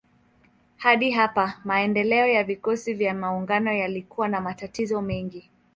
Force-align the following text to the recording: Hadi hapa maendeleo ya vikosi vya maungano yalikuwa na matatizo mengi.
Hadi 0.77 1.11
hapa 1.11 1.57
maendeleo 1.63 2.27
ya 2.27 2.43
vikosi 2.43 2.93
vya 2.93 3.13
maungano 3.13 3.73
yalikuwa 3.73 4.27
na 4.27 4.41
matatizo 4.41 5.01
mengi. 5.01 5.49